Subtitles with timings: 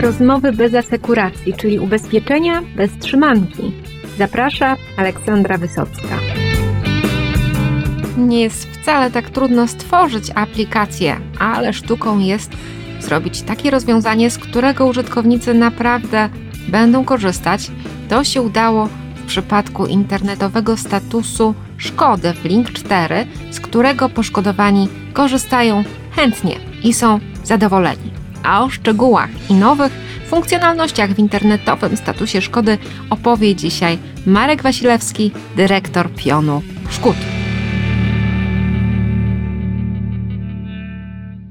[0.00, 3.72] Rozmowy bez asekuracji, czyli ubezpieczenia bez trzymanki.
[4.18, 6.18] Zaprasza Aleksandra Wysocka.
[8.18, 12.50] Nie jest wcale tak trudno stworzyć aplikację, ale sztuką jest
[13.00, 16.28] zrobić takie rozwiązanie, z którego użytkownicy naprawdę
[16.68, 17.70] będą korzystać.
[18.08, 25.84] To się udało w przypadku internetowego statusu Szkody w Link 4, z którego poszkodowani korzystają
[26.10, 28.17] chętnie i są zadowoleni.
[28.42, 29.92] A o szczegółach i nowych
[30.26, 32.78] funkcjonalnościach w internetowym statusie Szkody
[33.10, 37.37] opowie dzisiaj Marek Wasilewski, dyrektor pionu Szkód.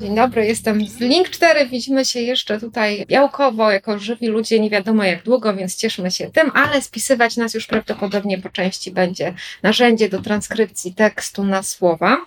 [0.07, 1.65] Dzień dobry, jestem z Link 4.
[1.65, 6.31] Widzimy się jeszcze tutaj białkowo, jako żywi ludzie, nie wiadomo jak długo, więc cieszmy się
[6.31, 12.17] tym, ale spisywać nas już prawdopodobnie po części będzie narzędzie do transkrypcji tekstu na słowa.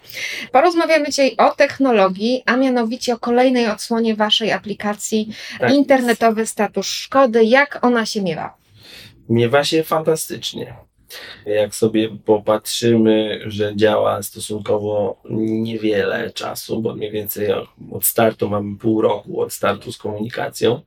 [0.53, 5.29] Porozmawiamy dzisiaj o technologii, a mianowicie o kolejnej odsłonie Waszej aplikacji
[5.61, 5.73] Tak.
[5.73, 7.45] internetowy status szkody.
[7.45, 8.55] Jak ona się miewa?
[9.29, 10.75] Miewa się fantastycznie.
[11.47, 17.49] Jak sobie popatrzymy, że działa stosunkowo niewiele czasu, bo mniej więcej
[17.91, 20.83] od startu mamy pół roku od startu z komunikacją.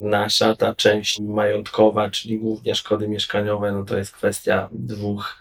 [0.00, 5.36] Nasza ta część majątkowa, czyli głównie szkody mieszkaniowe, no to jest kwestia dwóch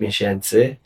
[0.00, 0.76] miesięcy.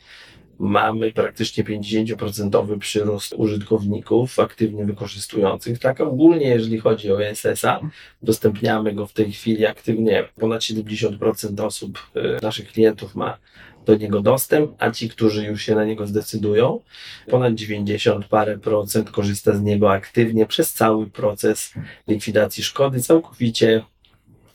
[0.59, 5.79] Mamy praktycznie 50% przyrost użytkowników aktywnie wykorzystujących.
[5.79, 7.79] Tak ogólnie, jeżeli chodzi o ESS-a,
[8.23, 10.23] udostępniamy go w tej chwili aktywnie.
[10.39, 13.37] Ponad 70% osób, y, naszych klientów ma
[13.85, 16.79] do niego dostęp, a ci, którzy już się na niego zdecydują,
[17.27, 21.73] ponad 90 parę procent korzysta z niego aktywnie przez cały proces
[22.07, 23.83] likwidacji szkody, całkowicie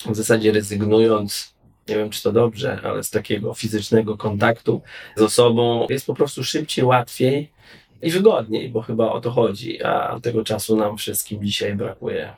[0.06, 1.57] w zasadzie rezygnując
[1.88, 4.80] nie wiem czy to dobrze, ale z takiego fizycznego kontaktu
[5.16, 7.50] z osobą jest po prostu szybciej, łatwiej
[8.02, 12.32] i wygodniej, bo chyba o to chodzi, a tego czasu nam wszystkim dzisiaj brakuje.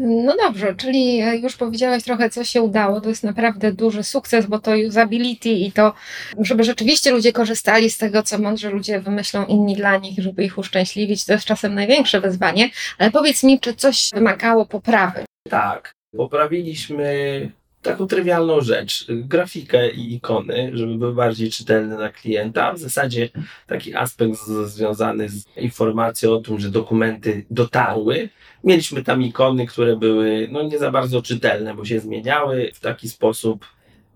[0.00, 3.00] No dobrze, czyli już powiedziałeś trochę, co się udało.
[3.00, 5.92] To jest naprawdę duży sukces, bo to usability i to,
[6.38, 10.58] żeby rzeczywiście ludzie korzystali z tego, co mądrzy ludzie wymyślą inni dla nich, żeby ich
[10.58, 12.70] uszczęśliwić, to jest czasem największe wyzwanie.
[12.98, 15.24] Ale powiedz mi, czy coś wymagało poprawy?
[15.50, 17.50] Tak, poprawiliśmy
[17.82, 22.72] taką trywialną rzecz, grafikę i ikony, żeby były bardziej czytelne dla klienta.
[22.72, 23.28] W zasadzie
[23.66, 28.28] taki aspekt z, związany z informacją o tym, że dokumenty dotarły.
[28.64, 33.08] Mieliśmy tam ikony, które były no, nie za bardzo czytelne, bo się zmieniały w taki
[33.08, 33.66] sposób,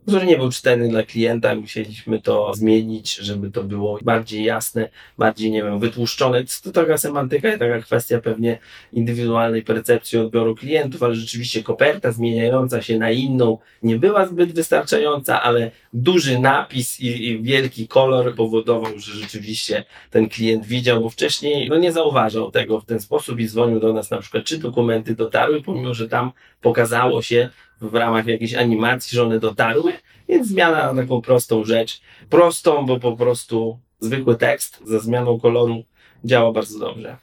[0.07, 1.55] który nie był czytelny dla klienta.
[1.55, 6.45] Musieliśmy to zmienić, żeby to było bardziej jasne, bardziej, nie wiem, wytłuszczone.
[6.65, 8.59] To taka semantyka i taka kwestia pewnie
[8.93, 15.43] indywidualnej percepcji odbioru klientów, ale rzeczywiście koperta zmieniająca się na inną nie była zbyt wystarczająca,
[15.43, 21.69] ale duży napis i, i wielki kolor powodował, że rzeczywiście ten klient widział, bo wcześniej
[21.69, 25.15] no, nie zauważał tego w ten sposób i dzwonił do nas na przykład, czy dokumenty
[25.15, 27.49] dotarły, pomimo, że tam pokazało się
[27.83, 29.93] w ramach jakiejś animacji, że one dotarły,
[30.29, 32.01] więc zmiana na taką prostą rzecz.
[32.31, 35.85] Prostą, bo po prostu zwykły tekst ze zmianą koloru
[36.25, 37.17] działa bardzo dobrze.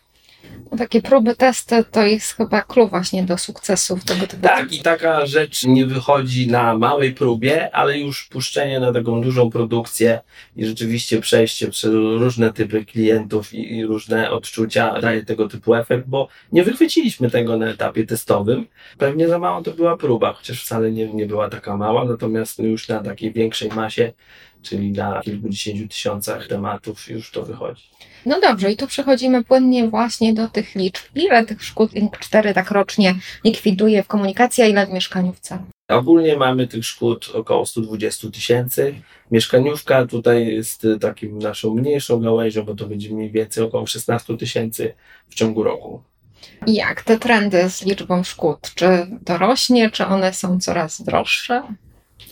[0.71, 4.41] No, takie próby, testy to jest chyba klucz właśnie do sukcesów tego typu.
[4.41, 9.49] Tak, i taka rzecz nie wychodzi na małej próbie, ale już puszczenie na taką dużą
[9.49, 10.19] produkcję
[10.55, 16.07] i rzeczywiście przejście przez różne typy klientów i, i różne odczucia daje tego typu efekt,
[16.07, 18.67] bo nie wychwyciliśmy tego na etapie testowym.
[18.97, 22.87] Pewnie za mało to była próba, chociaż wcale nie, nie była taka mała, natomiast już
[22.87, 24.13] na takiej większej masie,
[24.61, 27.83] czyli na kilkudziesięciu tysiącach tematów już to wychodzi.
[28.25, 31.03] No dobrze, i tu przechodzimy płynnie właśnie do tych liczb.
[31.15, 35.59] Ile tych szkód Link 4 tak rocznie likwiduje w komunikacji, a ile w mieszkaniówce?
[35.89, 38.95] Ogólnie mamy tych szkód około 120 tysięcy.
[39.31, 44.37] Mieszkaniówka tutaj jest y, takim naszą mniejszą gałęzią, bo to będzie mniej więcej około 16
[44.37, 44.93] tysięcy
[45.29, 46.03] w ciągu roku.
[46.67, 48.71] Jak te trendy z liczbą szkód?
[48.75, 48.85] Czy
[49.25, 51.63] to rośnie, czy one są coraz droższe?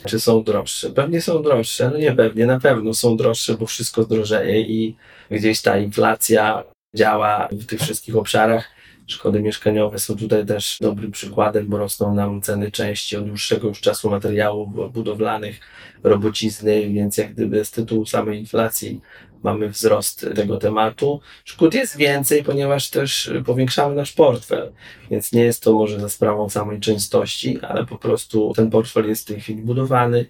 [0.06, 0.90] Czy są droższe?
[0.90, 4.96] Pewnie są droższe, no nie pewnie, na pewno są droższe, bo wszystko zdrożeje i
[5.32, 6.64] gdzieś ta inflacja
[6.96, 8.70] działa w tych wszystkich obszarach.
[9.08, 13.82] Szkody mieszkaniowe są tutaj też dobrym przykładem, bo rosną nam ceny części od dłuższego już
[13.82, 15.60] czasu materiałów budowlanych,
[16.04, 19.02] robocizny, więc jak gdyby z tytułu samej inflacji
[19.44, 21.22] mamy wzrost tego tematu.
[21.46, 24.72] Szkód jest więcej, ponieważ też powiększamy nasz portfel,
[25.12, 29.24] więc nie jest to może za sprawą samej częstości, ale po prostu ten portfel jest
[29.24, 30.26] w tej chwili budowany,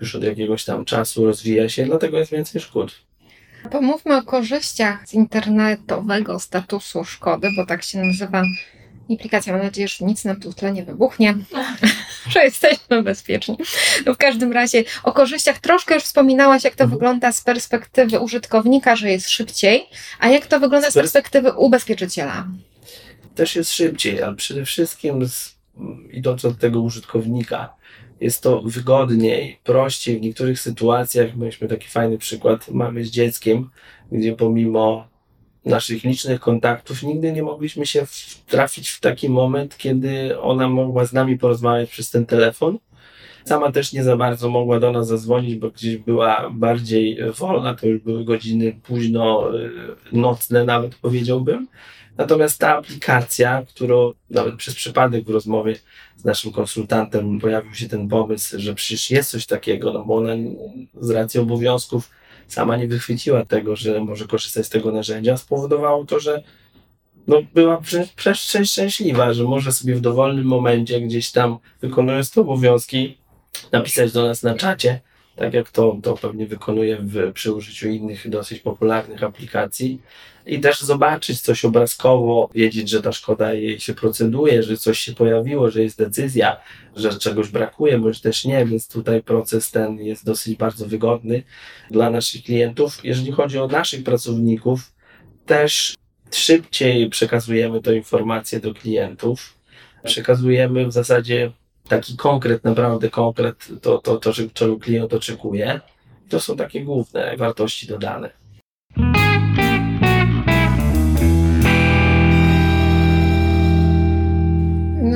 [0.00, 3.06] już od jakiegoś tam czasu rozwija się, dlatego jest więcej szkód.
[3.70, 8.42] Pomówmy o korzyściach z internetowego statusu szkody, bo tak się nazywa
[9.14, 9.52] aplikacja.
[9.52, 11.34] Mam nadzieję, że nic nam tu w tle nie wybuchnie,
[12.32, 13.56] że jesteśmy bezpieczni.
[14.06, 16.98] No w każdym razie o korzyściach troszkę już wspominałaś, jak to Mhm.
[16.98, 19.86] wygląda z perspektywy użytkownika, że jest szybciej,
[20.20, 22.46] a jak to wygląda z Z pers- perspektywy ubezpieczyciela.
[23.34, 25.56] Też jest szybciej, ale przede wszystkim z
[26.12, 27.74] idąc od tego użytkownika,
[28.20, 30.18] jest to wygodniej, prościej.
[30.18, 33.70] W niektórych sytuacjach, mieliśmy taki fajny przykład, mamy z dzieckiem,
[34.12, 35.08] gdzie pomimo
[35.64, 38.06] naszych licznych kontaktów nigdy nie mogliśmy się
[38.46, 42.78] trafić w taki moment, kiedy ona mogła z nami porozmawiać przez ten telefon.
[43.46, 47.86] Sama też nie za bardzo mogła do nas zadzwonić, bo gdzieś była bardziej wolna, to
[47.86, 49.70] już były godziny późno y,
[50.12, 51.68] nocne nawet powiedziałbym.
[52.16, 55.76] Natomiast ta aplikacja, którą nawet przez przypadek w rozmowie
[56.16, 60.32] z naszym konsultantem pojawił się ten pomysł, że przecież jest coś takiego, no bo ona
[61.00, 62.10] z racji obowiązków
[62.48, 66.42] sama nie wychwyciła tego, że może korzystać z tego narzędzia, spowodowało to, że
[67.26, 67.80] no, była
[68.16, 73.16] przeszczęśliwa, że może sobie w dowolnym momencie gdzieś tam wykonując te obowiązki
[73.72, 75.00] napisać do nas na czacie,
[75.36, 80.00] tak jak to, to pewnie wykonuje w, przy użyciu innych dosyć popularnych aplikacji
[80.46, 85.14] i też zobaczyć coś obrazkowo, wiedzieć, że ta szkoda jej się proceduje, że coś się
[85.14, 86.56] pojawiło, że jest decyzja,
[86.96, 91.42] że czegoś brakuje, bądź też nie, więc tutaj proces ten jest dosyć bardzo wygodny
[91.90, 93.04] dla naszych klientów.
[93.04, 94.92] Jeżeli chodzi o naszych pracowników,
[95.46, 95.94] też
[96.30, 99.54] szybciej przekazujemy tę informację do klientów.
[100.04, 101.52] Przekazujemy w zasadzie
[101.88, 105.80] taki konkret, naprawdę konkret, to, to, to czego klient oczekuje.
[106.28, 108.30] To są takie główne wartości dodane.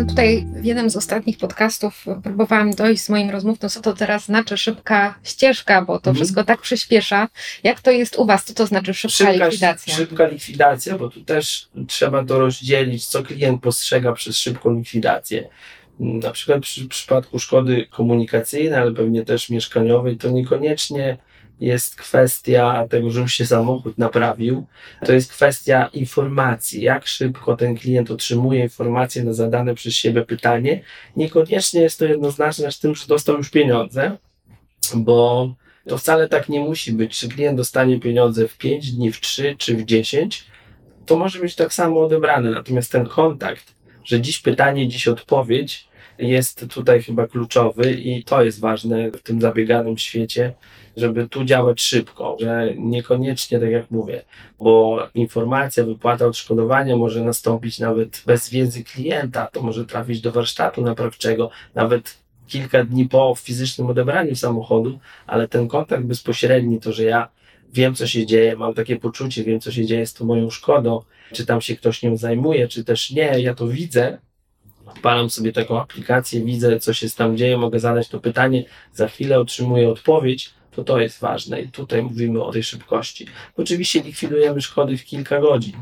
[0.00, 4.24] No tutaj w jednym z ostatnich podcastów próbowałam dojść z moim rozmówcą, co to teraz
[4.24, 6.16] znaczy szybka ścieżka, bo to mhm.
[6.16, 7.28] wszystko tak przyspiesza.
[7.64, 8.44] Jak to jest u Was?
[8.44, 9.94] Co to znaczy szybka, szybka likwidacja?
[9.94, 15.48] Szybka likwidacja, bo tu też trzeba to rozdzielić, co klient postrzega przez szybką likwidację.
[16.00, 21.18] Na przykład przy przypadku szkody komunikacyjnej, ale pewnie też mieszkaniowej, to niekoniecznie
[21.60, 24.66] jest kwestia tego, że już się samochód naprawił.
[25.06, 30.82] To jest kwestia informacji, jak szybko ten klient otrzymuje informację na zadane przez siebie pytanie.
[31.16, 34.16] Niekoniecznie jest to jednoznaczne z tym, że dostał już pieniądze,
[34.94, 35.54] bo
[35.88, 37.18] to wcale tak nie musi być.
[37.18, 40.44] Czy klient dostanie pieniądze w 5 dni, w 3 czy w 10,
[41.06, 42.50] to może być tak samo odebrane.
[42.50, 43.74] Natomiast ten kontakt,
[44.04, 45.89] że dziś pytanie, dziś odpowiedź,
[46.20, 50.54] jest tutaj chyba kluczowy i to jest ważne w tym zabieganym świecie,
[50.96, 54.22] żeby tu działać szybko, że niekoniecznie, tak jak mówię,
[54.58, 60.82] bo informacja, wypłata odszkodowania może nastąpić nawet bez wiedzy klienta, to może trafić do warsztatu
[60.82, 67.28] naprawczego, nawet kilka dni po fizycznym odebraniu samochodu, ale ten kontakt bezpośredni, to że ja
[67.72, 71.02] wiem, co się dzieje, mam takie poczucie, wiem, co się dzieje z tą moją szkodą,
[71.32, 74.18] czy tam się ktoś nią zajmuje, czy też nie, ja to widzę,
[74.94, 79.40] odpalam sobie taką aplikację, widzę, co się tam dzieje, mogę zadać to pytanie, za chwilę
[79.40, 83.26] otrzymuję odpowiedź, to to jest ważne i tutaj mówimy o tej szybkości.
[83.56, 85.76] Oczywiście likwidujemy szkody w kilka godzin.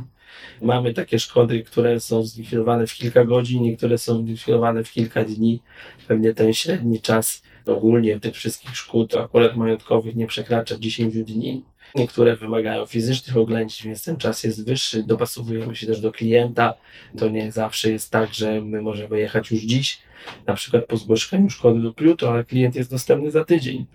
[0.63, 5.63] Mamy takie szkody, które są zlikwidowane w kilka godzin, niektóre są zlikwidowane w kilka dni.
[6.09, 11.65] Pewnie ten średni czas ogólnie tych wszystkich szkód akurat majątkowych nie przekracza 10 dni.
[11.95, 15.03] Niektóre wymagają fizycznych oględzin, więc ten czas jest wyższy.
[15.03, 16.75] Dopasowujemy się też do klienta.
[17.19, 19.99] To nie zawsze jest tak, że my możemy jechać już dziś,
[20.47, 23.87] na przykład po zgłoszeniu szkody lub jutro, ale klient jest dostępny za tydzień.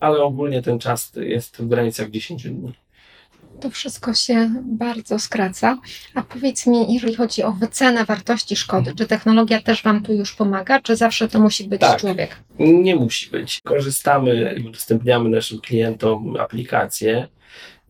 [0.00, 2.72] Ale ogólnie ten czas jest w granicach 10 dni.
[3.60, 5.78] To wszystko się bardzo skraca.
[6.14, 10.32] A powiedz mi, jeżeli chodzi o wycenę wartości szkody, czy technologia też Wam tu już
[10.32, 12.36] pomaga, czy zawsze to musi być tak, człowiek?
[12.58, 13.60] Nie musi być.
[13.64, 17.28] Korzystamy i udostępniamy naszym klientom aplikacje,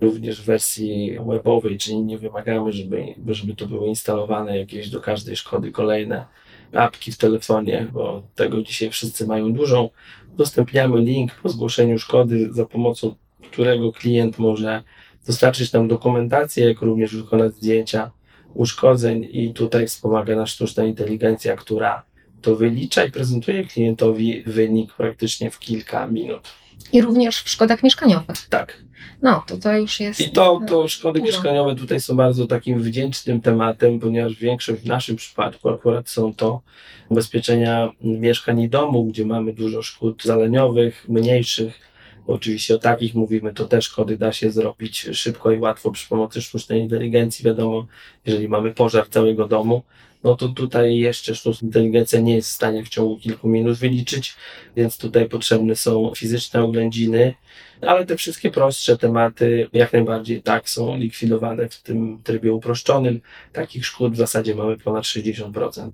[0.00, 5.36] również w wersji webowej, czyli nie wymagamy, żeby, żeby to były instalowane jakieś do każdej
[5.36, 6.26] szkody kolejne
[6.72, 9.90] apki w telefonie, bo tego dzisiaj wszyscy mają dużą.
[10.34, 13.14] Udostępniamy link po zgłoszeniu szkody, za pomocą
[13.50, 14.82] którego klient może
[15.28, 18.10] dostarczyć nam dokumentację, jak również wykonać zdjęcia
[18.54, 22.02] uszkodzeń i tutaj wspomaga nas sztuczna inteligencja, która
[22.40, 26.48] to wylicza i prezentuje klientowi wynik praktycznie w kilka minut.
[26.92, 28.48] I również w szkodach mieszkaniowych.
[28.48, 28.82] Tak.
[29.22, 30.20] No, to to już jest.
[30.20, 35.16] I to, to szkody mieszkaniowe tutaj są bardzo takim wdzięcznym tematem, ponieważ większość w naszym
[35.16, 36.60] przypadku akurat są to
[37.08, 41.88] ubezpieczenia mieszkań i domu, gdzie mamy dużo szkód zaleniowych, mniejszych,
[42.28, 46.42] Oczywiście o takich mówimy, to też kody da się zrobić szybko i łatwo przy pomocy
[46.42, 47.44] sztucznej inteligencji.
[47.44, 47.86] Wiadomo,
[48.26, 49.82] jeżeli mamy pożar całego domu,
[50.24, 54.36] no to tutaj jeszcze sztuczna inteligencja nie jest w stanie w ciągu kilku minut wyliczyć,
[54.76, 57.34] więc tutaj potrzebne są fizyczne oględziny,
[57.80, 63.20] ale te wszystkie prostsze tematy jak najbardziej tak są likwidowane w tym trybie uproszczonym.
[63.52, 65.90] Takich szkód w zasadzie mamy ponad 60%.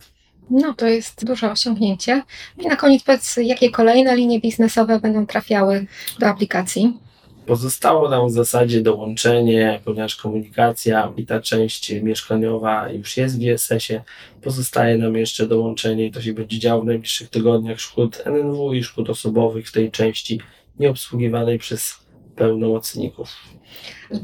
[0.50, 2.22] No, to jest duże osiągnięcie.
[2.58, 5.86] I na koniec powiedz, jakie kolejne linie biznesowe będą trafiały
[6.18, 6.98] do aplikacji?
[7.46, 14.02] Pozostało nam w zasadzie dołączenie, ponieważ komunikacja i ta część mieszkaniowa już jest w GSS-ie.
[14.42, 18.84] Pozostaje nam jeszcze dołączenie i to się będzie działo w najbliższych tygodniach szkód NNW i
[18.84, 20.40] szkód osobowych w tej części
[20.78, 22.03] nieobsługiwanej przez
[22.36, 23.36] pełnomocników.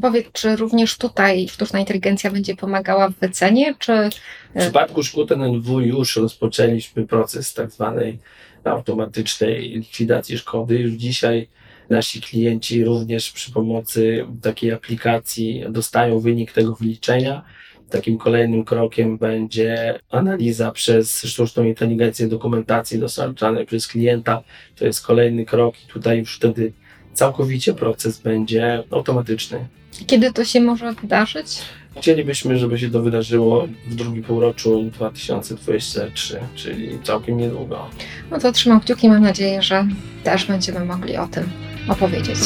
[0.02, 4.10] Powiedz, czy również tutaj sztuczna inteligencja będzie pomagała w wycenie, czy
[4.54, 8.18] W przypadku szkód NNW już rozpoczęliśmy proces tak zwanej
[8.64, 10.78] automatycznej likwidacji szkody.
[10.78, 11.48] Już dzisiaj
[11.90, 17.42] nasi klienci również przy pomocy takiej aplikacji dostają wynik tego wyliczenia.
[17.90, 24.42] Takim kolejnym krokiem będzie analiza przez sztuczną inteligencję dokumentacji dostarczanej przez klienta.
[24.76, 26.72] To jest kolejny krok i tutaj już wtedy
[27.14, 29.66] całkowicie proces będzie automatyczny.
[30.06, 31.58] kiedy to się może wydarzyć?
[31.96, 37.86] Chcielibyśmy, żeby się to wydarzyło w drugim półroczu 2023, czyli całkiem niedługo.
[38.30, 39.86] No to trzymam kciuki, mam nadzieję, że
[40.24, 41.44] też będziemy mogli o tym
[41.88, 42.38] opowiedzieć.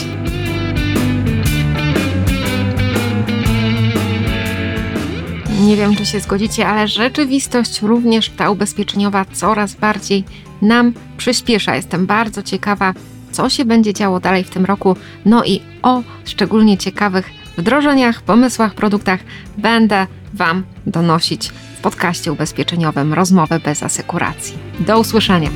[5.60, 10.24] Nie wiem, czy się zgodzicie, ale rzeczywistość również ta ubezpieczeniowa coraz bardziej
[10.62, 11.76] nam przyspiesza.
[11.76, 12.94] Jestem bardzo ciekawa,
[13.34, 14.96] co się będzie działo dalej w tym roku.
[15.24, 19.20] No i o szczególnie ciekawych wdrożeniach, pomysłach, produktach
[19.58, 24.58] będę Wam donosić w podcaście ubezpieczeniowym Rozmowy bez asekuracji.
[24.80, 25.50] Do usłyszenia.